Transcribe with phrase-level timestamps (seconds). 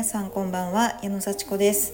[0.00, 1.92] 皆さんこんばんは矢野幸子です。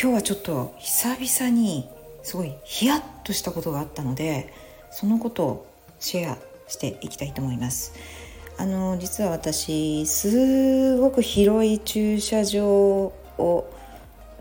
[0.00, 1.86] 今日はちょっと久々に
[2.22, 4.50] すごいヒヤッとしたことがあったので
[4.90, 5.66] そのことを
[6.00, 6.38] シェア
[6.68, 7.92] していきたいと思います。
[8.56, 13.70] あの実は私すごく広い駐車場を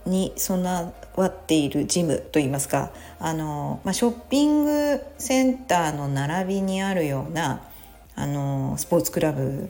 [0.06, 7.64] に備わっているジムといいますかあの、まあ、ショッピングセンターの並びにあるような
[8.15, 9.70] あのスポーツクラブ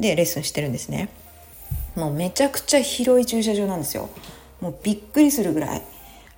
[0.00, 1.21] でレッスンしてるんですね。
[1.94, 4.08] もうめちゃくちゃ広い駐車場なんですよ。
[4.60, 5.82] もうびっくりするぐらい。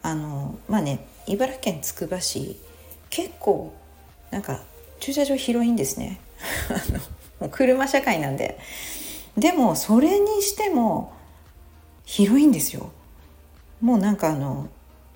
[0.03, 2.61] あのまあね茨城県つくば市
[3.09, 3.73] 結構
[4.30, 4.61] なんか
[5.01, 6.21] 駐車場広いんですね。
[7.41, 8.59] もう車社会なんで。
[9.37, 11.13] でもそれにしても
[12.05, 12.91] 広いんですよ。
[13.80, 14.69] もうなんかあの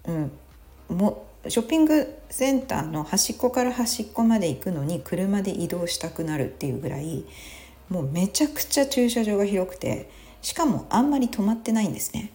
[0.07, 0.33] うん
[0.89, 7.25] もショッピングセンターの端っこから端っこまで行くのに車で移動したくなるっていうぐらい
[7.89, 10.09] もうめちゃくちゃ駐車場が広くて。
[10.43, 12.33] しかもあんまり止まってないんですね。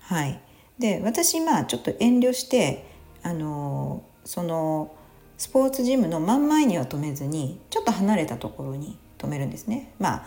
[0.00, 0.40] はい、
[0.78, 2.86] で私まあちょっと遠慮して
[3.22, 4.94] あのその
[5.38, 9.92] スポーツジムの真ん前には止めずにちょっと離れたところに止めるんですね。
[9.98, 10.26] まあ、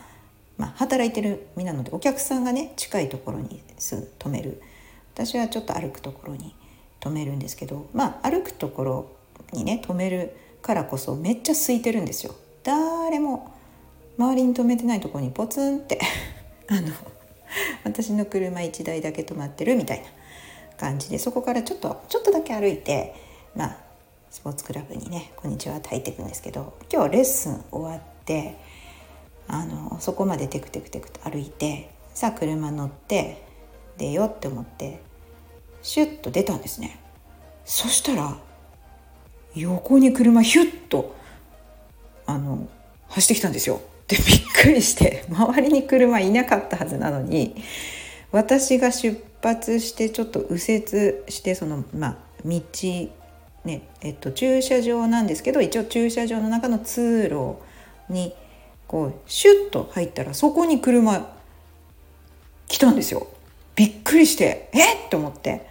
[0.58, 4.62] まあ、働いてる身なのでお客さんがね近いところにすぐ止める
[5.14, 6.56] 私はちょっと歩くところに
[7.00, 9.12] 止めるんですけどまあ歩くところ
[9.52, 12.34] にね止めるからこそめっちゃ空いてるんですよ。
[12.64, 13.54] 誰も
[14.17, 16.00] 周りに止めてないところにポツンって
[16.69, 16.89] あの
[17.83, 20.06] 私の車1台だけ止まってるみたいな
[20.78, 23.16] 感じでそこからちょっとちょっとだけ歩いて
[23.55, 23.78] まあ
[24.30, 28.58] スポーツクラブにね「こんにちは」って入っていくんですけど今日レッスン終わって
[29.47, 33.44] あのそこまでテクテクテクと歩いてさあ車乗って
[33.98, 35.02] 出ようって思って
[35.81, 37.00] シュッと出たんですね。
[37.66, 38.38] そしたら
[39.55, 41.16] 横に車ヒュッと
[42.25, 42.67] あの
[43.09, 43.81] 走ってきたんですよ。
[44.08, 44.26] でびっ
[44.64, 47.56] くりして周りに車いなかったはずなのに
[48.32, 50.86] 私が出発してちょっと右折
[51.30, 52.61] してそのまあ道
[53.66, 57.55] ねえっと駐車場なんですけど一応駐車場の中の通路
[58.10, 58.33] に
[58.88, 61.33] こうシュッと入ったらそこに車
[62.67, 63.27] 来たんですよ。
[63.76, 65.10] びっくりしてえっ？
[65.10, 65.67] と思って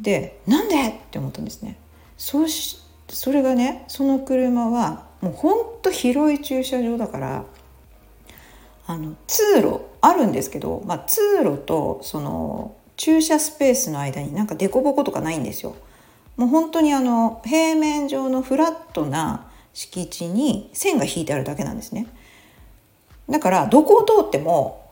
[0.00, 0.88] でなんで？
[0.88, 1.76] って思ったんですね。
[2.16, 7.44] そしそれがねその車はもうほんと広い駐車場だから
[8.86, 15.76] あの通路あるんですけど、まあ、通路とその駐車スペースの間になんか凸凹とかないんですよ。
[16.36, 22.06] もう本当にあの平面上のフラットな敷地に線が引いてあるだけなんですね。
[23.30, 24.90] だからどこを通っても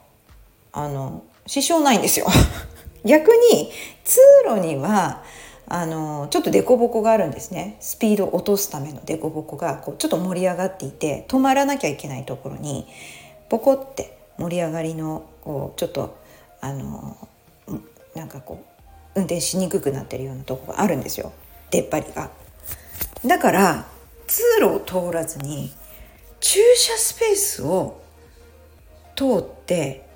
[0.73, 2.27] あの支障ないんですよ。
[3.05, 3.71] 逆に
[4.03, 5.23] 通路には
[5.69, 12.87] あのちょっと凸凹があるんですねスピードを落とすための凸凹がこうちょっと盛り上がっていて止まらなきゃいけないところに
[13.49, 16.19] ポコって盛り上がりのこうちょっと
[16.61, 17.17] あの
[18.15, 18.65] なんかこ
[19.17, 21.33] う運転しにくくなってるようなとこがあるんですよ
[21.71, 22.31] 出っ張りが。
[23.25, 23.87] だから
[24.27, 25.73] 通路を通らずに
[26.41, 28.03] 駐車スペースを
[29.15, 30.07] 通って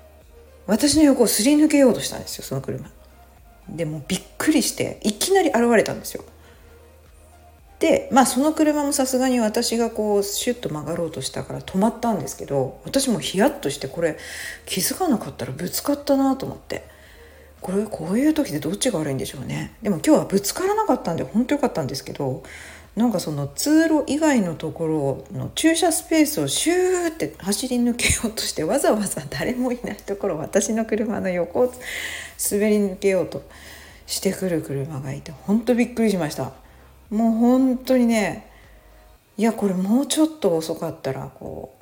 [0.65, 2.89] 私の横をすり抜けようとしたんですよその車。
[3.69, 6.23] でもびっくりしていきなり現れたんですよ。
[7.79, 14.17] でまあその車もさすがに私がこうシュッと曲がろうとしたから止まったんですけど私もヒヤッとしてこれ
[14.65, 16.87] 気づかなかったらぶつかったなと思って
[17.61, 22.41] これこういう時でどっちが悪いんでしょうねでも今日はぶつからなかったんで本当よかったんですけど
[22.97, 31.73] なんかその通路以外のところの駐車スペースをシューって走り抜けようとしてわざわざ誰もいないところ私の車の横を
[32.51, 33.43] 滑り抜けようと
[34.07, 36.53] してくる車がいて本当びっくりしました。
[37.11, 38.49] もう本当にね
[39.37, 41.77] いやこれもうちょっと遅かったらこ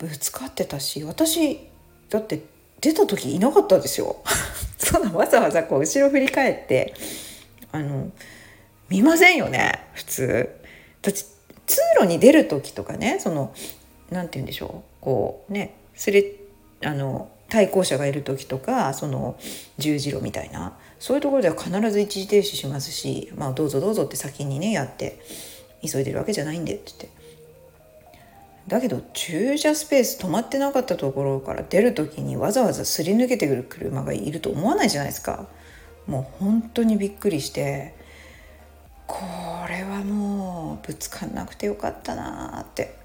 [0.00, 1.68] うぶつかってたし私
[2.08, 2.42] だって
[2.80, 4.16] 出た時いなかったですよ。
[4.78, 6.94] そんなわざわざこう後ろ振り返って
[7.72, 8.10] あの
[8.88, 10.50] 見ませんよね普通。
[11.02, 11.20] だって
[11.66, 13.52] 通路に出る時とかねその
[14.10, 16.32] 何て言うんでしょうこうねすれ
[16.84, 19.38] あの対向車がいる時とかその
[19.78, 25.20] 十字路みたいなそういうところでは必ず一時停止しますし、まあ、どうぞどうぞって先にねやって
[25.82, 27.26] 急いでるわけじゃないんでって言って。
[28.66, 35.46] だけど駐車スペース止まってなかったところから出る時にわざわざすり抜けてくる車がいると思わないじゃないですか。
[36.08, 37.94] もう本当にびっくりして
[40.86, 42.96] ぶつかんなくてよかったなって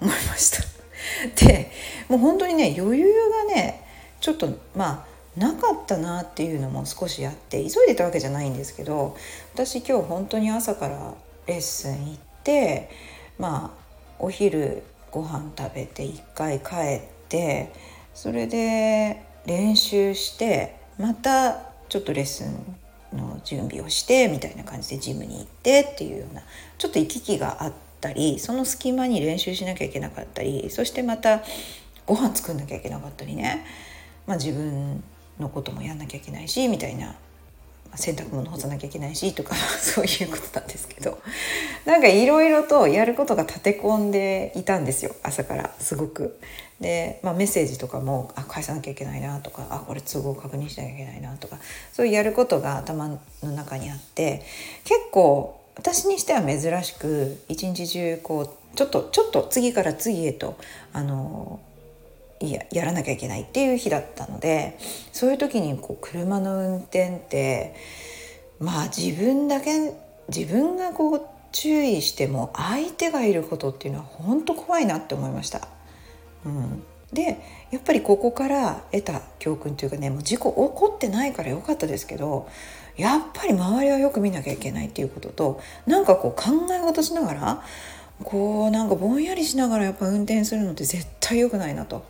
[0.00, 0.62] 思いました。
[1.46, 1.70] で
[2.08, 3.84] もう本当にね余裕がね
[4.20, 5.06] ちょっとま
[5.36, 9.16] あなかったなっていうのも少しあって急いでたわけじゃないんですけど
[9.54, 11.14] 私今日本当に朝から
[11.46, 12.90] レッスン行って
[13.38, 13.84] まあ
[14.18, 14.82] お昼
[15.12, 17.72] ご飯食べて一回帰って
[18.14, 22.76] それで練習してまたちょっとレッスン
[23.12, 26.42] の準備をしてみたいな感じでジムに行ってっていうような
[26.76, 31.42] ちょっと行き来があったりその隙間に練習しなきゃいけなかったりそしてまた
[32.06, 33.64] ご飯作んなきゃいけなかったりね、
[34.26, 35.02] まあ、自分
[35.38, 37.14] のこともやんなきゃいけないしみたいな
[37.94, 41.18] 洗濯物干さなきゃいけないしとか そういうことなんですけど。
[41.84, 45.70] なんかいろいろとやることが立て込んでいたんですよ朝から。
[45.80, 46.38] すごく。
[46.80, 51.58] で、まあ、メッセージとかもあ返さなきゃいけないなとかあこれ都合確認しなきゃいけないなとか
[51.92, 54.42] そういうやることが頭の中にあって
[54.84, 60.56] 結構私にしては珍しく一日中こうちょっとちょっと次から次へと
[60.92, 61.60] あの
[62.40, 64.78] いややらなきゃいけないっていう日だったので
[65.12, 67.74] そういう時にこう車の運転って
[68.60, 69.92] まあ自分だけ
[70.28, 75.77] 自分がこう注意しても相手がいることっていうのは本当怖いなって思いました。
[76.44, 76.82] うん、
[77.12, 77.40] で
[77.70, 82.48] やっぱりここから得た教訓というかねもう事故起こってないからよかったですけど
[82.96, 87.62] やっぱり周りはよく見なきゃいけないっていうこととなんかこう考え事しながら
[88.24, 92.04] こうなんかぼんやりしながらやっぱ運転するのって絶対良くないなと。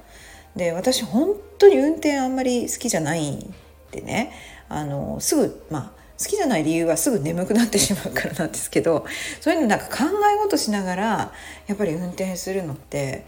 [0.56, 3.54] で私本当に運転あんまり好きじゃないん
[3.92, 4.32] でね
[4.69, 9.06] あのすぐまあ好きじゃない理由はすぐ眠くなってしまうからなんですけど
[9.40, 11.32] そういうのなんか考え事しながら
[11.69, 13.24] やっぱり運転するのって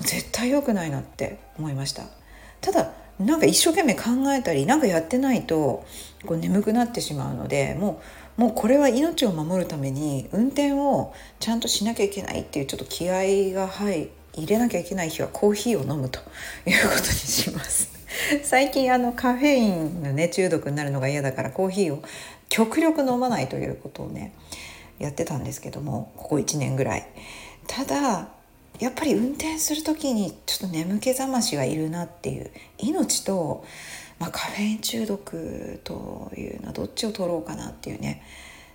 [0.00, 2.04] 絶対良くないなって思いました。
[2.60, 4.02] ただなんか一生懸命考
[4.32, 5.84] えたりなんかやってないと
[6.24, 8.00] こう眠くなってしまうのでも
[8.38, 16.20] うもうこれは命を守るために運転をちゃんとしなきゃいけないっていうちょっと気合が入入れなきゃいけない日はコーヒーを飲むと
[16.64, 17.90] いうことにします。
[18.44, 22.02] 最近あのカフェインのね中毒になるのが嫌だからコーヒーを
[22.48, 24.32] 極力飲まないということをね
[24.98, 27.06] やってたんですけどもここ1年ぐらい。
[27.66, 28.28] ただ
[28.78, 33.64] やっぱり運転する時にちょっと眠気覚ましがいるなっていう命と、
[34.18, 38.22] まあ、カフェイン中毒というのはどっちを取ろうかなっていうね。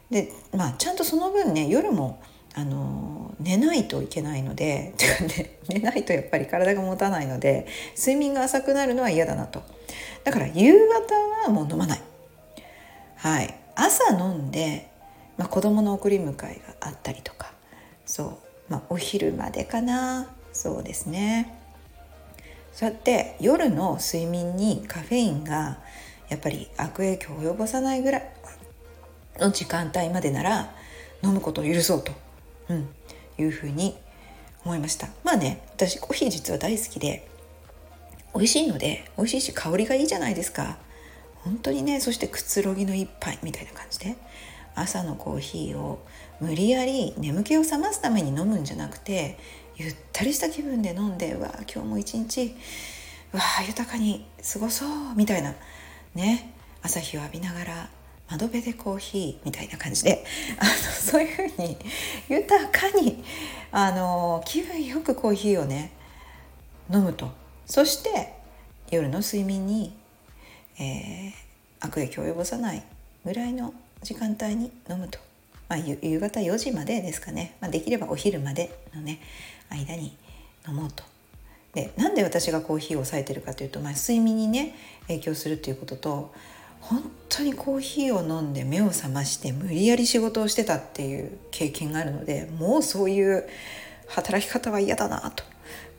[0.09, 2.21] でまあちゃんとその分ね夜も
[2.53, 4.93] あの寝ないといけないので
[5.37, 7.65] ね、寝ないとやっぱり体が持たないので
[7.97, 9.63] 睡眠が浅くなるのは嫌だなと。
[10.23, 11.15] だから夕方
[11.45, 12.01] はもう飲まない。
[13.15, 13.55] はい。
[13.75, 14.89] 朝飲んで、
[15.37, 17.53] まあ、子供の送り迎えがあったりとか。
[18.05, 18.37] そう、
[18.69, 20.27] まあ、お昼までかな。
[20.51, 21.55] そうですね。
[22.73, 25.79] そうやって夜の睡眠にカフェインが
[26.29, 28.31] やっぱり悪影響を及ぼさないぐらい
[29.39, 30.75] の時間帯までなら
[31.23, 32.11] 飲むことを許そうと。
[32.69, 32.87] うん、
[33.37, 33.95] いうふうに
[34.63, 35.09] 思いました。
[35.23, 37.27] まあね私コーヒー実は大好きで
[38.33, 40.77] 美味しいので美味しいし香りがいいじゃないですか。
[41.43, 44.15] 本当にねそしてくつろぎの一杯みたいな感じで。
[44.75, 46.05] 朝のコーヒーを
[46.39, 49.37] 無理やり眠気を覚ますために飲むんじゃなくて
[49.75, 52.55] ゆったりした気分で飲んでわあ今日も一日
[53.31, 55.55] わあ豊かに過ごそうみたいな
[56.15, 57.89] ね朝日を浴びながら
[58.29, 60.25] 窓辺でコーヒーみたいな感じで
[60.59, 61.77] あのそういうふうに
[62.29, 63.23] 豊かに
[63.71, 65.91] あの気分よくコーヒーをね
[66.91, 67.31] 飲むと。
[67.65, 68.33] そして
[68.91, 69.95] 夜の睡眠に、
[70.79, 71.31] えー、
[71.79, 72.83] 悪影響を及ぼさない
[73.25, 73.73] ぐらいの
[74.03, 75.17] 時間帯に飲むと、
[75.69, 79.19] まあ、夕方4時までですかね、まあ、できればお昼までのね
[79.69, 80.15] 間に
[80.67, 81.03] 飲もうと。
[81.73, 84.75] でなんで私がコーヒーを抑えてるかというと、まあ、睡眠にね
[85.07, 86.33] 影響するということと
[86.81, 93.47] 本当にコーヒーを飲んで目を覚まして無理やり仕事をしてたっていう経験があるのでもうそういう
[94.07, 95.43] 働き方は嫌だなと。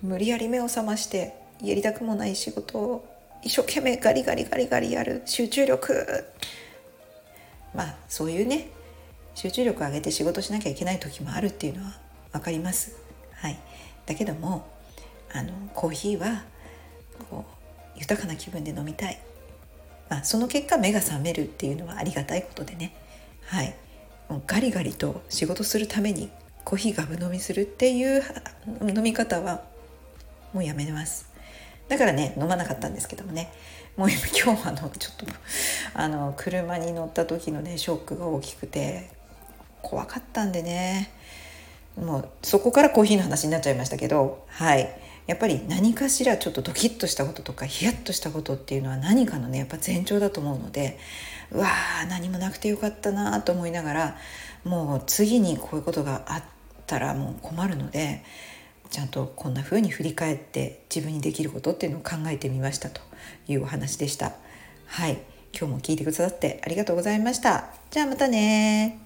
[0.03, 3.09] 無理やり目を覚ましてやりたくもない仕事を
[3.43, 6.25] 一生懸命ガリガリガリガリやる集中力。
[7.75, 8.71] まあそういうね
[9.35, 11.99] 集中力を上げて仕事しなきゃいけない時もあるっていうのは
[12.33, 12.97] 分かります。
[13.33, 13.59] はい、
[14.07, 14.67] だけども
[15.33, 16.45] あのコーヒーは
[17.31, 17.45] こ
[17.97, 19.21] う豊かな気分で飲みたい。
[20.09, 22.95] まあ、その結果目が覚めるっていうのはありがたいことでね。
[23.47, 23.75] はい。
[24.29, 26.31] もうガリガリと仕事するために
[26.65, 28.23] コーヒーガブ飲みするっていう
[28.83, 29.63] 飲み方は
[30.53, 31.29] もうやめます。
[31.89, 33.53] だからね飲まなかったんですけどもね。
[33.97, 35.27] もう今日はあのちょっと
[35.95, 39.11] あの車に乗った時のねショックが大きくて
[39.83, 41.11] 怖かったんでね。
[41.97, 45.01] もうそこからコーヒーの話になっちゃいましたけどはい。
[45.27, 50.99] やっぱり何かしらちょっとドキッとしたこととかヒヤッとしたことっていうのは何かのねやっぱ前兆だと思うので
[51.51, 54.17] うわー何もなくてよかったなと思いながら
[54.65, 56.45] もう次にこういうことがあっ
[56.87, 58.23] たらもう困るので
[58.91, 63.01] ちゃんとこんな風に振り返って自分にできることっていうのを考えてみましたと
[63.49, 64.33] いうお話でした。
[64.87, 65.19] はい
[65.57, 67.67] 今日も聞いてくださってありがとうございました。
[67.91, 68.99] じゃあまたね